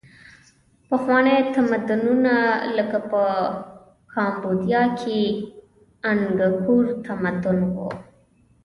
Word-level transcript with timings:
پخواني 0.89 1.37
تمدنونه 1.55 2.35
لکه 2.77 2.97
په 3.11 3.23
کامبودیا 4.13 4.83
کې 4.99 5.19
د 5.35 5.39
انګکور 6.11 6.83
تمدن 7.05 7.59
و. 7.73 7.75